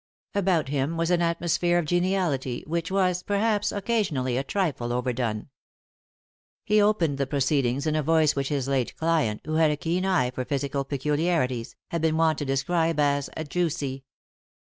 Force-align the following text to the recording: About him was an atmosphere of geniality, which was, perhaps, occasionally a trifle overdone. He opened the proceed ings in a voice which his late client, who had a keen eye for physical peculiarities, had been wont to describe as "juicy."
About 0.33 0.69
him 0.69 0.97
was 0.97 1.11
an 1.11 1.21
atmosphere 1.21 1.77
of 1.77 1.85
geniality, 1.85 2.63
which 2.65 2.89
was, 2.89 3.21
perhaps, 3.21 3.71
occasionally 3.71 4.35
a 4.35 4.43
trifle 4.43 4.91
overdone. 4.91 5.49
He 6.65 6.81
opened 6.81 7.19
the 7.19 7.27
proceed 7.27 7.67
ings 7.67 7.85
in 7.85 7.95
a 7.95 8.01
voice 8.01 8.35
which 8.35 8.49
his 8.49 8.67
late 8.67 8.97
client, 8.97 9.41
who 9.45 9.57
had 9.57 9.69
a 9.69 9.77
keen 9.77 10.03
eye 10.03 10.31
for 10.31 10.43
physical 10.43 10.83
peculiarities, 10.85 11.75
had 11.91 12.01
been 12.01 12.17
wont 12.17 12.39
to 12.39 12.45
describe 12.45 12.99
as 12.99 13.29
"juicy." 13.47 14.03